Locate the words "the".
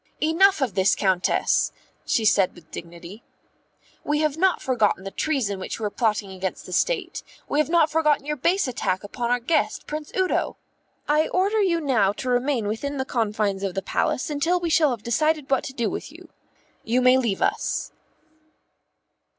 5.03-5.11, 6.65-6.73, 12.97-13.05, 13.75-13.83